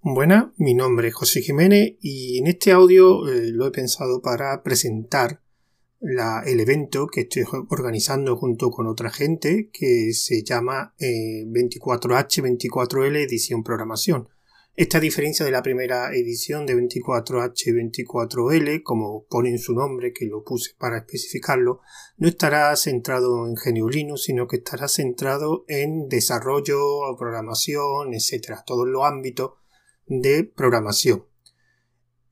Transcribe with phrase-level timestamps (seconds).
[0.00, 4.62] Buenas, mi nombre es José Jiménez y en este audio eh, lo he pensado para
[4.62, 5.42] presentar
[6.00, 13.64] el evento que estoy organizando junto con otra gente que se llama 24H24L eh, Edición
[13.64, 14.28] Programación.
[14.76, 20.44] Esta diferencia de la primera edición de 24H24L, como pone en su nombre, que lo
[20.44, 21.80] puse para especificarlo,
[22.18, 26.78] no estará centrado en GNU Linux, sino que estará centrado en desarrollo,
[27.18, 29.54] programación, etcétera, todos los ámbitos
[30.08, 31.24] de programación.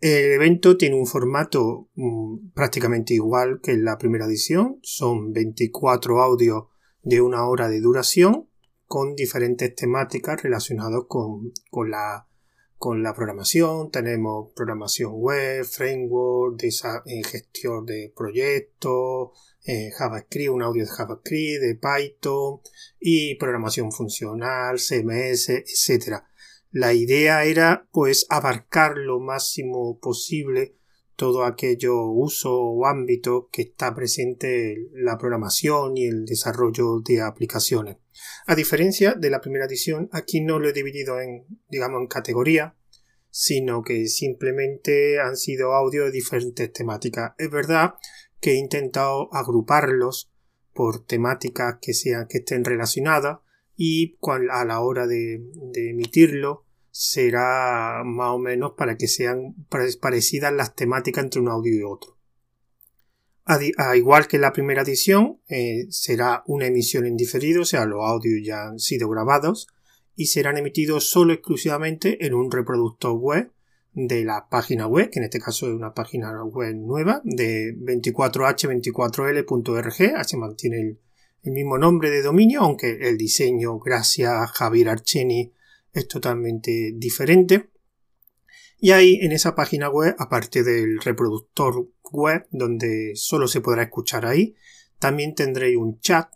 [0.00, 4.78] El evento tiene un formato mm, prácticamente igual que en la primera edición.
[4.82, 6.64] Son 24 audios
[7.02, 8.48] de una hora de duración
[8.86, 11.52] con diferentes temáticas relacionadas con,
[11.88, 12.28] la,
[12.76, 13.90] con la programación.
[13.90, 19.30] Tenemos programación web, framework, eh, gestión de proyectos,
[19.64, 22.60] eh, JavaScript, un audio de JavaScript, de Python
[23.00, 26.28] y programación funcional, CMS, etcétera.
[26.70, 30.76] La idea era pues abarcar lo máximo posible
[31.16, 37.23] todo aquello uso o ámbito que está presente en la programación y el desarrollo de
[37.23, 37.96] aplicaciones.
[38.46, 42.76] A diferencia de la primera edición, aquí no lo he dividido en, digamos, en categoría,
[43.30, 47.32] sino que simplemente han sido audios de diferentes temáticas.
[47.38, 47.95] Es verdad
[48.40, 50.30] que he intentado agruparlos
[50.73, 53.38] por temáticas que sean, que estén relacionadas
[53.77, 54.16] y
[54.51, 55.41] a la hora de
[55.74, 56.66] emitirlo
[56.99, 59.55] será más o menos para que sean
[60.01, 62.16] parecidas las temáticas entre un audio y otro.
[63.45, 63.59] A,
[63.97, 68.41] igual que la primera edición, eh, será una emisión en diferido, o sea, los audios
[68.43, 69.69] ya han sido grabados
[70.16, 73.53] y serán emitidos solo exclusivamente en un reproductor web
[73.93, 80.27] de la página web, que en este caso es una página web nueva de 24h24l.org,
[80.27, 80.99] se mantiene el,
[81.47, 85.52] el, mismo nombre de dominio, aunque el diseño, gracias a Javier Archeni,
[85.92, 87.70] es totalmente diferente.
[88.78, 94.26] Y ahí en esa página web, aparte del reproductor web, donde solo se podrá escuchar
[94.26, 94.54] ahí,
[94.98, 96.28] también tendréis un chat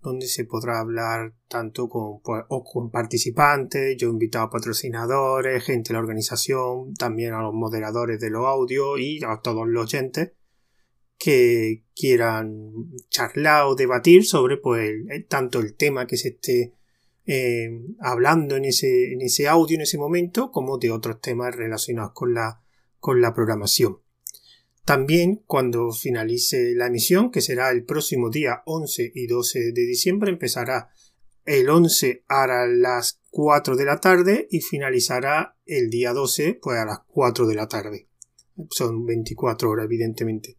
[0.00, 5.88] donde se podrá hablar tanto con, pues, con participantes, yo he invitado a patrocinadores, gente
[5.88, 10.37] de la organización, también a los moderadores de los audios y a todos los oyentes
[11.18, 12.72] que quieran
[13.10, 14.92] charlar o debatir sobre pues
[15.28, 16.72] tanto el tema que se esté
[17.26, 17.68] eh,
[18.00, 22.32] hablando en ese, en ese audio en ese momento como de otros temas relacionados con
[22.32, 22.62] la,
[23.00, 23.98] con la programación.
[24.84, 30.30] También cuando finalice la emisión, que será el próximo día 11 y 12 de diciembre,
[30.30, 30.88] empezará
[31.44, 36.86] el 11 a las 4 de la tarde y finalizará el día 12 pues a
[36.86, 38.08] las 4 de la tarde.
[38.70, 40.57] Son 24 horas, evidentemente.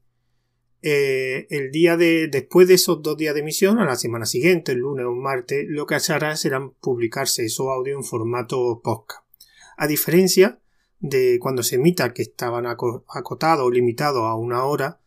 [0.82, 4.72] Eh, el día de después de esos dos días de emisión, a la semana siguiente,
[4.72, 9.26] el lunes o martes, lo que hará será publicarse esos audios en formato podcast.
[9.78, 10.60] A diferencia
[11.00, 15.02] de cuando se emita que estaban acotados o limitados a una hora,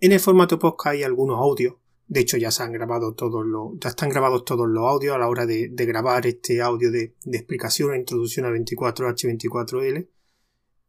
[0.00, 1.74] en el formato podcast hay algunos audios.
[2.06, 5.18] De hecho, ya se han grabado todos los, ya están grabados todos los audios a
[5.18, 10.08] la hora de, grabar este audio de, explicación e introducción a 24H24L.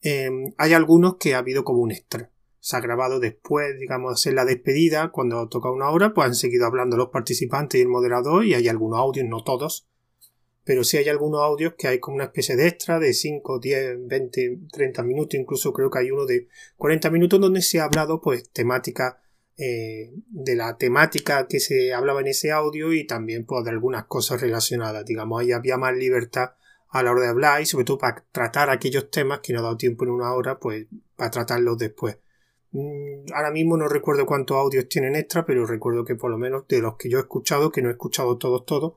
[0.01, 4.35] Eh, hay algunos que ha habido como un extra se ha grabado después, digamos, en
[4.35, 8.45] la despedida, cuando toca una hora, pues han seguido hablando los participantes y el moderador
[8.45, 9.87] y hay algunos audios, no todos,
[10.63, 14.07] pero sí hay algunos audios que hay como una especie de extra de 5, 10,
[14.07, 16.47] 20, 30 minutos, incluso creo que hay uno de
[16.77, 19.19] 40 minutos donde se ha hablado pues temática
[19.57, 24.05] eh, de la temática que se hablaba en ese audio y también pues de algunas
[24.05, 26.51] cosas relacionadas, digamos, ahí había más libertad
[26.89, 29.63] a la hora de hablar y sobre todo para tratar aquellos temas que no ha
[29.63, 32.17] dado tiempo en una hora, pues para tratarlos después.
[32.71, 36.67] Mm, ahora mismo no recuerdo cuántos audios tienen extra, pero recuerdo que por lo menos
[36.67, 38.93] de los que yo he escuchado, que no he escuchado todos, todos,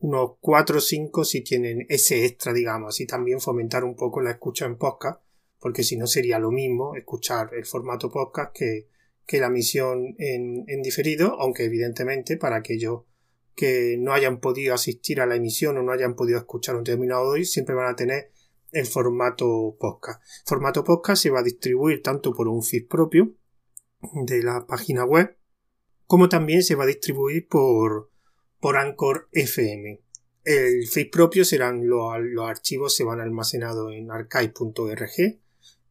[0.00, 4.32] unos 4 o 5 si tienen ese extra, digamos, y también fomentar un poco la
[4.32, 5.20] escucha en podcast,
[5.60, 8.88] porque si no sería lo mismo escuchar el formato podcast que,
[9.26, 13.02] que la misión en, en diferido, aunque evidentemente para aquellos
[13.54, 17.28] que no hayan podido asistir a la emisión o no hayan podido escuchar un determinado
[17.28, 18.32] hoy, siempre van a tener
[18.72, 20.22] el formato podcast.
[20.46, 23.34] Formato podcast se va a distribuir tanto por un feed propio
[24.24, 25.36] de la página web
[26.06, 28.10] como también se va a distribuir por,
[28.60, 30.02] por Anchor FM.
[30.44, 35.40] El feed propio serán los, los archivos se van almacenados en archive.org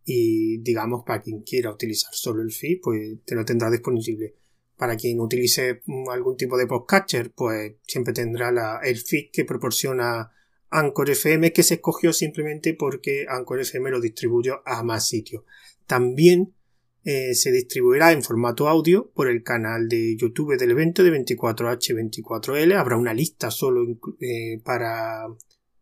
[0.05, 4.35] y digamos para quien quiera utilizar solo el feed pues te lo tendrá disponible.
[4.75, 5.81] Para quien utilice
[6.11, 10.31] algún tipo de podcatcher pues siempre tendrá la, el feed que proporciona
[10.71, 15.43] Anchor FM que se escogió simplemente porque Anchor FM lo distribuyó a más sitios.
[15.85, 16.55] También
[17.03, 22.75] eh, se distribuirá en formato audio por el canal de YouTube del evento de 24H24L.
[22.75, 23.85] Habrá una lista solo
[24.19, 25.27] eh, para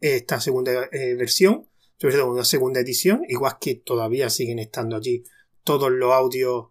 [0.02, 1.70] esta segunda eh, versión
[2.00, 5.24] todo una segunda edición, igual que todavía siguen estando allí
[5.64, 6.68] todos los audios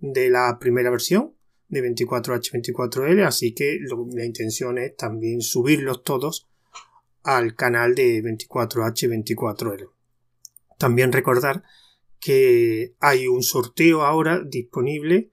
[0.00, 1.34] de la primera versión
[1.68, 3.78] de 24H24L, así que
[4.12, 6.48] la intención es también subirlos todos
[7.22, 9.88] al canal de 24H24L.
[10.78, 11.62] También recordar
[12.20, 15.32] que hay un sorteo ahora disponible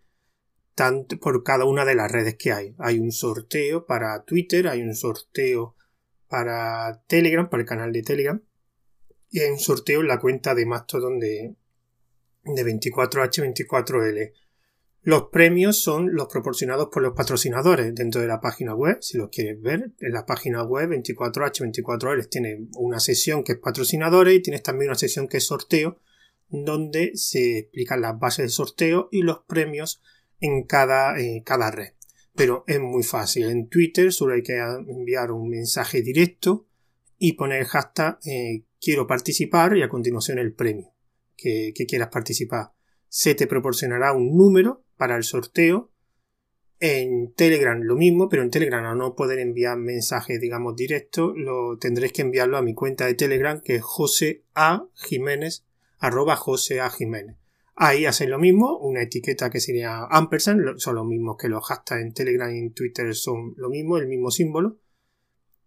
[0.75, 2.73] tanto por cada una de las redes que hay.
[2.79, 5.75] Hay un sorteo para Twitter, hay un sorteo
[6.29, 8.41] para Telegram, para el canal de Telegram,
[9.29, 11.55] y hay un sorteo en la cuenta de Mastodon de,
[12.45, 14.33] de 24H24L.
[15.09, 18.99] Los premios son los proporcionados por los patrocinadores dentro de la página web.
[19.01, 24.35] Si los quieres ver, en la página web 24H24L tiene una sesión que es patrocinadores
[24.35, 25.99] y tienes también una sesión que es sorteo,
[26.49, 29.99] donde se explican las bases del sorteo y los premios
[30.41, 31.93] en cada, eh, cada red.
[32.35, 33.49] Pero es muy fácil.
[33.49, 36.67] En Twitter solo hay que enviar un mensaje directo
[37.17, 40.93] y poner el hashtag eh, quiero participar y a continuación el premio
[41.35, 42.73] que, quieras participar.
[43.07, 45.89] Se te proporcionará un número para el sorteo.
[46.81, 51.77] En Telegram lo mismo, pero en Telegram a no poder enviar mensajes, digamos, directos, lo
[51.77, 54.87] tendréis que enviarlo a mi cuenta de Telegram que es José A.
[54.95, 55.65] Jiménez,
[55.99, 56.89] arroba José A.
[56.89, 57.37] Jiménez.
[57.75, 62.01] Ahí hacéis lo mismo, una etiqueta que sería ampersand, son los mismos que los hashtags
[62.01, 64.79] en Telegram y en Twitter son lo mismo, el mismo símbolo.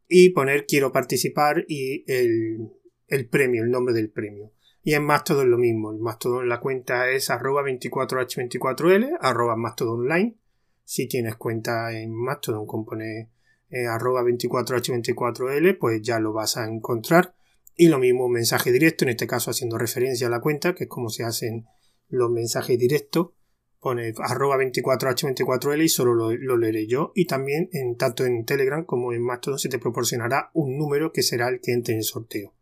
[0.08, 2.69] Y poner quiero participar y el,
[3.08, 4.52] el premio, el nombre del premio.
[4.84, 5.93] Y en Mastodon lo mismo.
[5.93, 10.37] El Mastodon, la cuenta es arroba 24h24l, arroba Mastodon online.
[10.84, 13.29] Si tienes cuenta en Mastodon con poner
[13.70, 17.34] eh, arroba 24h24l, pues ya lo vas a encontrar.
[17.76, 20.90] Y lo mismo, mensaje directo, en este caso haciendo referencia a la cuenta, que es
[20.90, 21.67] como se hacen
[22.08, 23.31] los mensajes directos.
[23.81, 27.12] Pone arroba 24h24l y solo lo, lo, leeré yo.
[27.14, 31.23] Y también en tanto en Telegram como en Mastodon se te proporcionará un número que
[31.23, 32.52] será el que entre en el sorteo.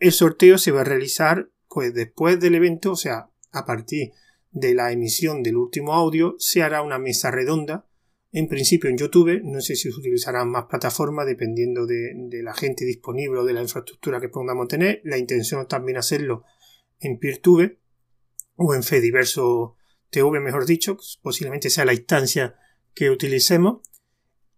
[0.00, 4.12] El sorteo se va a realizar pues después del evento, o sea, a partir
[4.50, 7.86] de la emisión del último audio, se hará una mesa redonda.
[8.32, 12.12] En principio en YouTube, no sé si se utilizarán más plataformas dependiendo de,
[12.42, 15.00] la gente disponible o de la infraestructura que podamos tener.
[15.04, 16.44] La intención es también hacerlo
[16.98, 17.78] en PeerTube
[18.56, 19.76] o en Fediverso
[20.10, 22.56] TV, mejor dicho, posiblemente sea la instancia
[22.94, 23.82] que utilicemos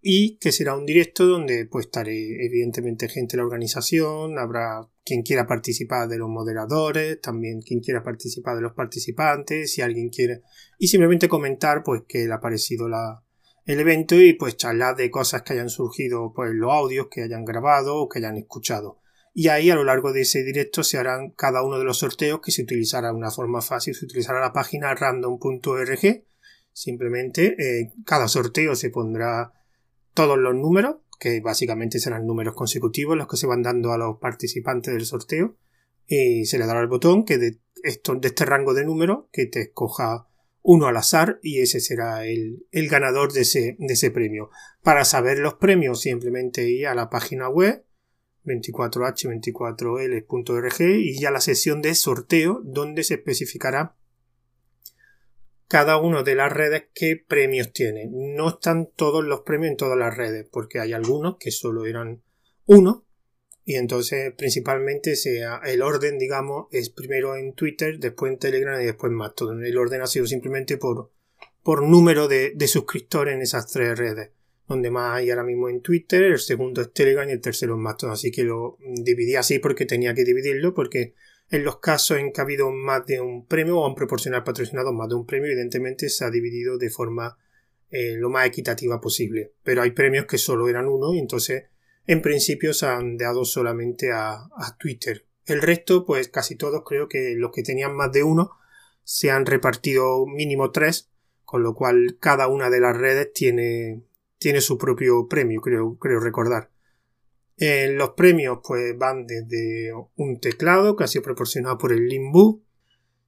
[0.05, 5.23] y que será un directo donde pues estaré evidentemente gente de la organización, habrá quien
[5.23, 10.43] quiera participar de los moderadores, también quien quiera participar de los participantes, si alguien quiere
[10.77, 13.23] y simplemente comentar pues que le ha parecido la,
[13.65, 17.45] el evento y pues charlar de cosas que hayan surgido pues los audios que hayan
[17.45, 18.99] grabado o que hayan escuchado.
[19.35, 22.41] Y ahí a lo largo de ese directo se harán cada uno de los sorteos
[22.41, 26.25] que se utilizará una forma fácil, se utilizará la página random.org.
[26.73, 29.53] Simplemente eh, cada sorteo se pondrá
[30.15, 34.19] todos los números, que básicamente serán números consecutivos los que se van dando a los
[34.19, 35.57] participantes del sorteo,
[36.07, 39.63] y se le dará el botón que de, de este rango de números que te
[39.63, 40.27] escoja
[40.63, 44.49] uno al azar y ese será el, el ganador de ese, de ese premio.
[44.83, 47.85] Para saber los premios simplemente ir a la página web
[48.45, 53.95] 24h24l.org y ya la sesión de sorteo donde se especificará
[55.73, 58.07] cada uno de las redes qué premios tiene.
[58.07, 62.23] No están todos los premios en todas las redes, porque hay algunos que solo eran
[62.67, 63.07] uno,
[63.65, 68.85] y entonces principalmente sea el orden, digamos, es primero en Twitter, después en Telegram y
[68.85, 69.65] después en Mastodon.
[69.65, 71.11] El orden ha sido simplemente por,
[71.63, 74.29] por número de, de suscriptores en esas tres redes.
[74.69, 77.81] Donde más hay ahora mismo en Twitter, el segundo es Telegram y el tercero es
[77.81, 78.13] Mastodon.
[78.13, 81.15] Así que lo dividí así porque tenía que dividirlo, porque
[81.53, 84.95] en los casos en que ha habido más de un premio o han proporcionado patrocinados
[84.95, 87.37] más de un premio, evidentemente se ha dividido de forma
[87.91, 89.53] eh, lo más equitativa posible.
[89.63, 91.65] Pero hay premios que solo eran uno y entonces
[92.07, 95.27] en principio se han dado solamente a, a Twitter.
[95.45, 98.53] El resto, pues casi todos creo que los que tenían más de uno
[99.05, 101.11] se han repartido mínimo tres,
[101.45, 104.03] con lo cual cada una de las redes tiene,
[104.39, 106.71] tiene su propio premio, creo, creo recordar.
[107.65, 112.61] Eh, los premios pues van desde un teclado que ha sido proporcionado por el Limbu,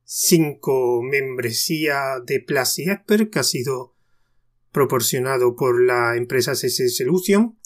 [0.03, 3.95] cinco membresías de Plasi Expert que ha sido
[4.73, 7.57] proporcionado por la empresa CC Solution.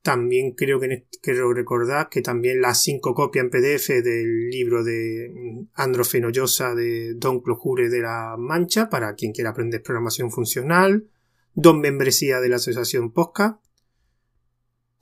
[0.00, 5.30] También creo que quiero recordar que también las cinco copias en PDF del libro de
[5.34, 11.10] mm, Andro Fenollosa de Don Clojure de la Mancha para quien quiera aprender programación funcional.
[11.52, 13.60] Dos membresías de la Asociación Posca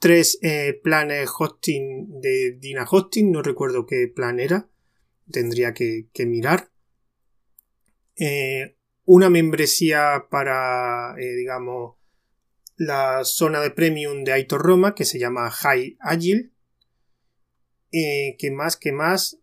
[0.03, 4.67] tres eh, planes hosting de Dina Hosting, no recuerdo qué plan era,
[5.31, 6.69] tendría que, mirar.
[8.17, 11.95] Eh, una membresía para, eh, digamos,
[12.75, 16.51] la zona de premium de Aitor Roma que se llama High Agile.
[17.89, 19.39] Que más, que más.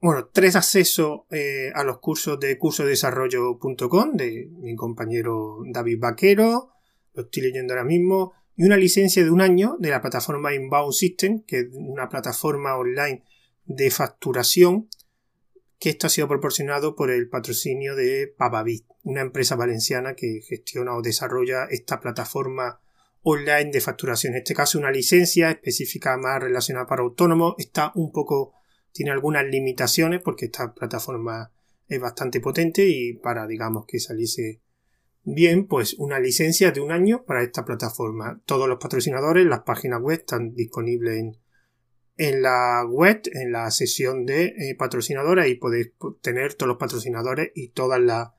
[0.00, 1.22] Bueno, tres accesos
[1.74, 6.70] a los cursos de cursodesarrollo.com de mi compañero David Vaquero.
[7.14, 8.34] Lo estoy leyendo ahora mismo.
[8.56, 12.76] Y una licencia de un año de la plataforma Inbound System, que es una plataforma
[12.76, 13.24] online
[13.64, 14.88] de facturación
[15.82, 20.94] que esto ha sido proporcionado por el patrocinio de Pavavit, una empresa valenciana que gestiona
[20.94, 22.80] o desarrolla esta plataforma
[23.22, 24.34] online de facturación.
[24.34, 27.56] En este caso, una licencia específica más relacionada para autónomos.
[27.58, 28.54] Está un poco,
[28.92, 31.50] tiene algunas limitaciones porque esta plataforma
[31.88, 34.61] es bastante potente y para, digamos, que saliese
[35.24, 38.40] bien, pues una licencia de un año para esta plataforma.
[38.46, 41.42] Todos los patrocinadores, las páginas web están disponibles en
[42.16, 47.50] en la web, en la sesión de eh, patrocinadores, y podéis tener todos los patrocinadores
[47.54, 48.34] y toda la,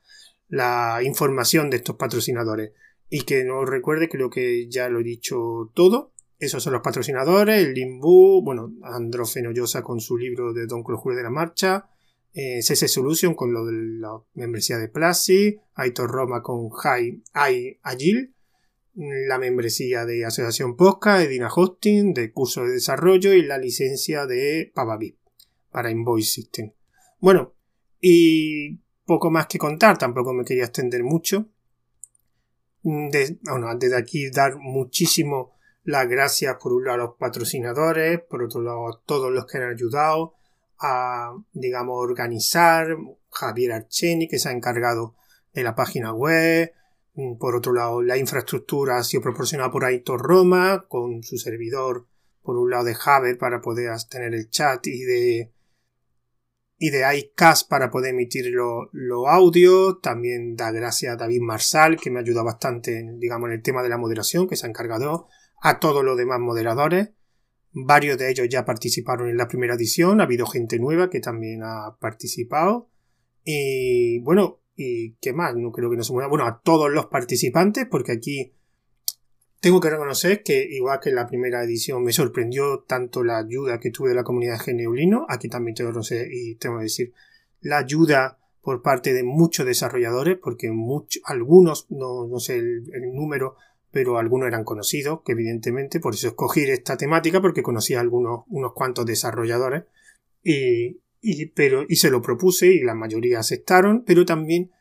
[0.48, 2.72] la, información de estos patrocinadores.
[3.10, 6.12] Y que no os recuerde, creo que ya lo he dicho todo.
[6.38, 11.22] Esos son los patrocinadores, el Limbu, bueno, Androfenollosa con su libro de Don Clojure de
[11.22, 11.88] la Marcha,
[12.34, 18.32] eh, CC Solution con lo de la membresía de Plasi, Aitor Roma con High Agile,
[18.94, 24.70] la membresía de Asociación Posca, Edina Hosting, de curso de desarrollo y la licencia de
[24.74, 25.16] Pavavip
[25.70, 26.72] para Invoice System.
[27.20, 27.54] Bueno,
[28.00, 31.48] y poco más que contar, tampoco me quería extender mucho.
[32.82, 38.60] bueno, desde aquí dar muchísimo las gracias por un lado a los patrocinadores, por otro
[38.60, 40.34] lado a todos los que han ayudado
[40.78, 42.96] a, digamos, organizar,
[43.30, 45.14] Javier Archeni que se ha encargado
[45.52, 46.72] de la página web,
[47.14, 52.06] Mm, por otro lado, la infraestructura ha sido proporcionada por Aitor Roma, con su servidor,
[52.42, 55.50] por un lado de Javer para poder tener el chat y de
[56.76, 60.00] y de iCast para poder emitir los lo audios.
[60.02, 63.88] También da gracias a David Marsal, que me ayuda bastante digamos, en el tema de
[63.88, 65.28] la moderación, que se ha encargado
[65.62, 67.10] a todos los demás moderadores.
[67.74, 71.62] Varios de ellos ya participaron en la primera edición, ha habido gente nueva que también
[71.64, 72.88] ha participado.
[73.44, 76.28] Y bueno, y qué más, no creo que no se mueva.
[76.28, 78.52] Bueno, a todos los participantes, porque aquí
[79.60, 83.80] tengo que reconocer que, igual que en la primera edición, me sorprendió tanto la ayuda
[83.80, 85.26] que tuve de la comunidad geneulino.
[85.28, 87.12] Aquí también tengo que y tengo que decir
[87.60, 93.56] la ayuda por parte de muchos desarrolladores, porque muchos, algunos, no, no sé el, número,
[93.94, 98.72] pero algunos eran conocidos, que evidentemente, por eso escogí esta temática, porque conocía algunos, unos
[98.72, 99.84] cuantos desarrolladores.
[100.42, 104.72] Y, y, pero, y se lo propuse y la mayoría aceptaron, pero también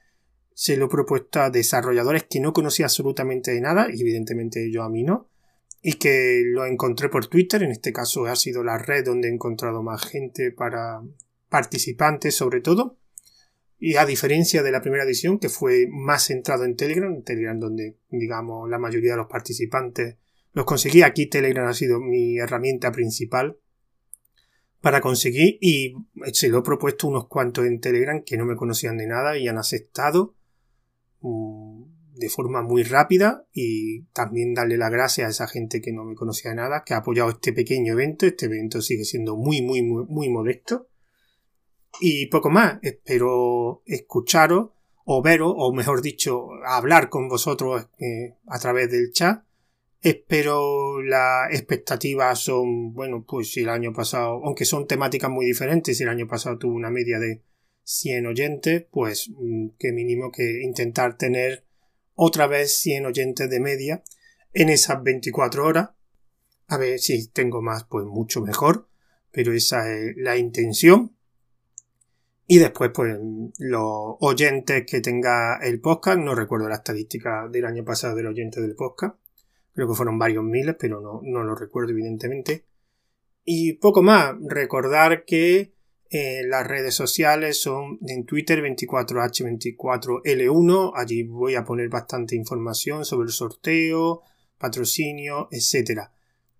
[0.56, 4.82] se lo he propuesto a desarrolladores que no conocía absolutamente de nada, y evidentemente yo
[4.82, 5.30] a mí no,
[5.84, 9.32] y que lo encontré por Twitter, en este caso ha sido la red donde he
[9.32, 11.04] encontrado más gente para
[11.50, 12.98] participantes sobre todo,
[13.86, 17.98] y a diferencia de la primera edición que fue más centrado en Telegram, Telegram donde
[18.10, 20.16] digamos la mayoría de los participantes
[20.54, 23.58] los conseguí, aquí Telegram ha sido mi herramienta principal
[24.80, 25.96] para conseguir y
[26.32, 29.50] se lo he propuesto unos cuantos en Telegram que no me conocían de nada y
[29.50, 30.38] han aceptado
[31.20, 36.06] mm, de forma muy rápida y también darle las gracias a esa gente que no
[36.06, 38.26] me conocía de nada que ha apoyado este pequeño evento.
[38.26, 40.88] Este evento sigue siendo muy muy muy, muy modesto
[42.00, 44.70] y poco más espero escucharos
[45.06, 49.44] o veros o mejor dicho hablar con vosotros eh, a través del chat
[50.04, 55.98] Espero las expectativas son, bueno, pues si el año pasado, aunque son temáticas muy diferentes,
[55.98, 57.42] si el año pasado tuvo una media de
[57.84, 61.64] 100 oyentes, pues mm, que mínimo que intentar tener
[62.16, 64.04] otra vez 100 oyentes de media
[64.52, 65.92] en esas 24 horas.
[66.68, 68.90] A ver si tengo más, pues mucho mejor,
[69.32, 71.13] pero esa es la intención.
[72.46, 73.18] Y después, pues,
[73.60, 78.62] los oyentes que tenga el podcast, no recuerdo la estadística del año pasado del oyente
[78.62, 79.16] del podcast,
[79.74, 82.66] Creo que fueron varios miles, pero no, no lo recuerdo evidentemente.
[83.44, 85.74] Y poco más, recordar que
[86.10, 93.26] eh, las redes sociales son en Twitter 24H24L1, allí voy a poner bastante información sobre
[93.26, 94.22] el sorteo,
[94.60, 96.02] patrocinio, etc.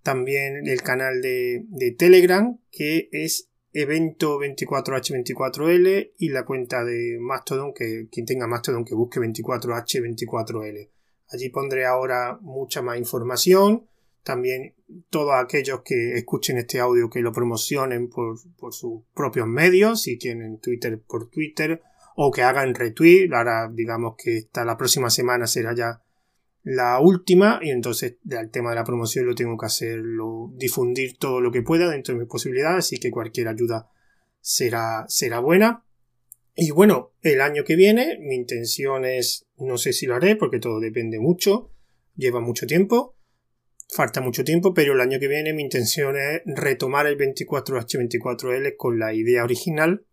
[0.02, 7.74] También el canal de, de Telegram, que es evento 24H24L y la cuenta de Mastodon,
[7.74, 10.90] que quien tenga Mastodon que busque 24H24L.
[11.30, 13.88] Allí pondré ahora mucha más información.
[14.22, 14.76] También
[15.10, 18.38] todos aquellos que escuchen este audio que lo promocionen por,
[18.72, 21.82] sus propios medios, si tienen Twitter por Twitter,
[22.16, 23.34] o que hagan retweet.
[23.34, 26.03] Ahora digamos que esta la próxima semana será ya
[26.64, 31.42] la última y entonces el tema de la promoción lo tengo que hacerlo, difundir todo
[31.42, 33.90] lo que pueda dentro de mis posibilidades, así que cualquier ayuda
[34.40, 35.86] será, será buena.
[36.56, 40.60] Y bueno, el año que viene mi intención es, no sé si lo haré porque
[40.60, 41.72] todo depende mucho,
[42.16, 43.18] lleva mucho tiempo,
[43.90, 49.00] falta mucho tiempo, pero el año que viene mi intención es retomar el 24H24L con
[49.00, 50.06] la idea original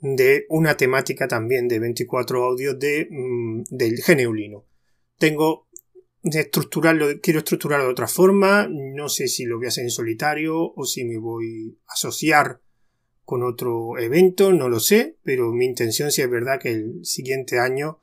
[0.00, 4.64] de una temática también de 24 audios de, mm, del geneulino.
[5.22, 5.68] Tengo
[6.24, 9.90] de estructurarlo, quiero estructurarlo de otra forma, no sé si lo voy a hacer en
[9.90, 12.60] solitario o si me voy a asociar
[13.22, 17.60] con otro evento, no lo sé, pero mi intención si es verdad que el siguiente
[17.60, 18.00] año,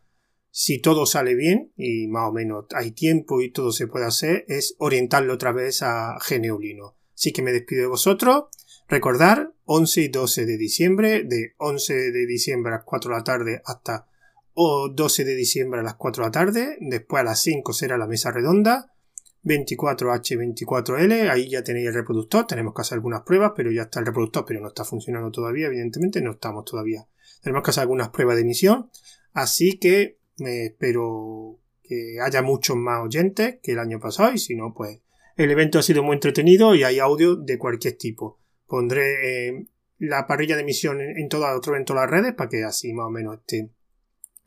[0.49, 4.45] si todo sale bien y más o menos hay tiempo y todo se puede hacer,
[4.47, 6.95] es orientarlo otra vez a geneulino.
[7.13, 8.45] Así que me despido de vosotros.
[8.87, 13.23] Recordar, 11 y 12 de diciembre, de 11 de diciembre a las 4 de la
[13.25, 14.08] tarde hasta
[14.93, 18.07] 12 de diciembre a las 4 de la tarde, después a las 5 será la
[18.07, 18.93] mesa redonda,
[19.45, 24.07] 24H24L, ahí ya tenéis el reproductor, tenemos que hacer algunas pruebas, pero ya está el
[24.07, 27.07] reproductor, pero no está funcionando todavía, evidentemente no estamos todavía.
[27.41, 28.89] Tenemos que hacer algunas pruebas de emisión,
[29.33, 34.73] así que espero que haya muchos más oyentes que el año pasado y si no,
[34.73, 34.99] pues
[35.37, 38.39] el evento ha sido muy entretenido y hay audio de cualquier tipo.
[38.67, 39.67] Pondré eh,
[39.99, 43.05] la parrilla de emisión en, en, todas, en todas las redes para que así más
[43.05, 43.69] o menos esté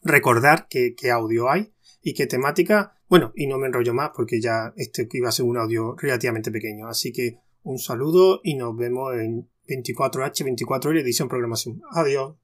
[0.02, 4.40] recordar qué, qué audio hay y qué temática bueno, y no me enrollo más porque
[4.40, 6.88] ya este iba a ser un audio relativamente pequeño.
[6.88, 11.82] Así que un saludo y nos vemos en 24H, 24L edición programación.
[11.90, 12.36] Adiós.